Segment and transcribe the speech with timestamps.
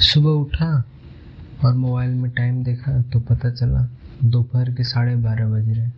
[0.00, 0.84] सुबह उठा
[1.64, 3.88] और मोबाइल में टाइम देखा तो पता चला
[4.24, 5.88] दोपहर के साढ़े बारह बज रहे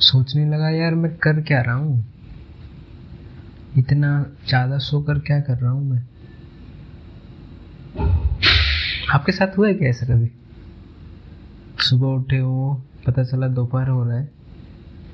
[0.00, 2.12] सोचने लगा, यार, मैं कर क्या रहा हूँ?
[3.78, 6.02] इतना ज़्यादा सोकर क्या कर रहा हूँ मैं?
[9.14, 10.30] आपके साथ हुआ है क्या ऐसा कभी?
[11.78, 12.74] सुबह उठे हो,
[13.06, 14.32] पता चला दोपहर हो रहा है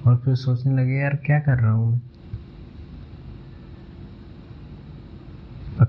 [0.06, 2.15] और फिर सोचने लगे, यार, क्या कर रहा हूँ मैं?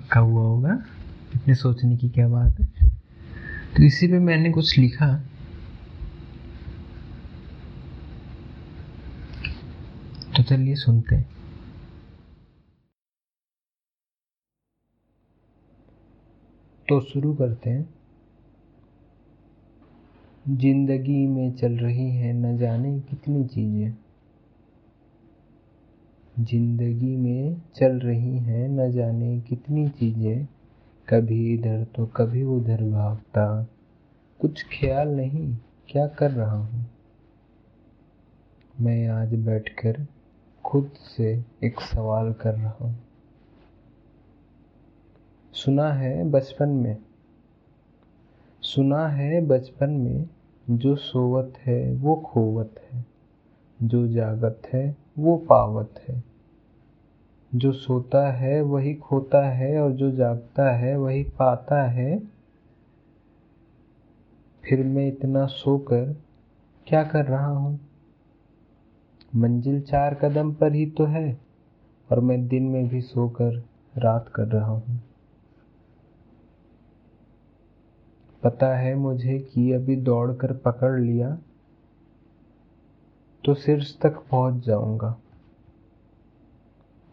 [0.08, 0.74] पक्का हुआ होगा,
[1.36, 2.90] इतने सोचने की क्या बात है?
[3.78, 5.08] तो इसी पे मैंने कुछ लिखा।
[10.38, 11.30] तो चलिए सुनते हैं।
[16.90, 17.90] तो शुरू करते हैं।
[20.50, 24.07] ज़िंदगी में चल रही है न जाने कितनी चीज़ें।
[26.40, 30.48] ज़िंदगी में चल रही हैं न जाने कितनी चीज़ें।
[31.10, 33.68] कभी इधर तो कभी उधर भागता।
[34.40, 35.58] कुछ ख्याल नहीं,
[35.90, 36.86] क्या कर रहा हूँ?
[38.80, 40.08] मैं आज बैठकर
[40.66, 42.96] खुद से एक सवाल कर रहा हूँ।
[45.54, 46.98] सुना है बचपन में?
[48.62, 50.30] सुना है बचपन में
[50.70, 53.06] जो सोवत है वो खोवत है,
[53.84, 56.27] जो जागत है वो पावत है।
[57.58, 62.20] जो सोता है, वही खोता है और जो जागता है, वही पाता है।
[64.64, 66.16] फिर मैं इतना सोकर
[66.88, 67.80] क्या कर रहा हूँ?
[69.36, 71.40] मंजिल चार कदम पर ही तो है
[72.12, 73.64] और मैं दिन में भी सोकर
[73.98, 75.02] रात कर रहा हूँ।
[78.44, 81.38] पता है मुझे कि अभी दौड़ कर पकड़ लिया
[83.44, 85.18] तो शीर्ष तक पहुँच जाऊँगा।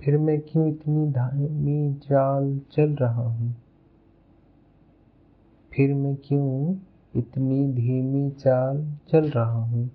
[0.04, 3.56] फिर मैं क्यों इतनी धीमी चाल चल रहा हूँ?
[5.72, 6.76] फिर मैं क्यों
[7.16, 9.90] इतनी धीमी चाल चल रहा हूँ?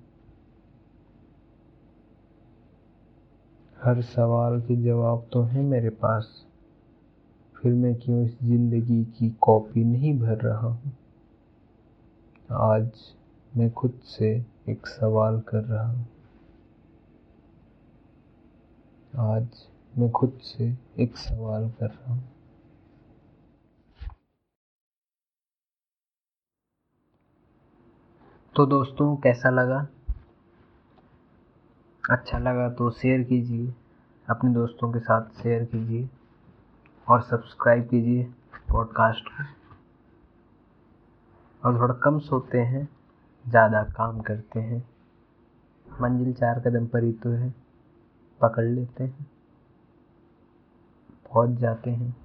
[3.83, 6.45] हर सवाल के जवाब तो है मेरे पास।
[7.61, 10.91] फिर मैं क्यों इस ज़िंदगी की कॉपी नहीं भर रहा हूँ?
[12.51, 12.89] आज
[13.57, 16.07] मैं खुद से एक सवाल कर रहा हूँ।
[19.15, 19.47] आज
[19.93, 22.23] मैं खुद से एक सवाल कर रहा हूँ।
[28.55, 29.87] तो दोस्तों, कैसा लगा?
[32.03, 33.73] अच्छा लगा तो शेयर कीजिए,
[34.27, 36.09] अपने दोस्तों के साथ शेयर कीजिए
[37.07, 38.23] और सब्सक्राइब कीजिए
[38.71, 39.43] पॉडकास्ट को।
[41.63, 42.87] और थोड़ा कम सोते हैं,
[43.45, 44.87] ज़्यादा काम करते हैं।
[45.87, 47.53] मंजिल चार कदम पर ही तो है,
[48.41, 49.27] पकड़ लेते हैं।
[51.33, 52.15] पहुँच जाते हैं।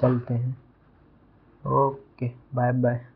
[0.00, 0.56] चलते हैं।
[1.66, 3.06] Okay bye bye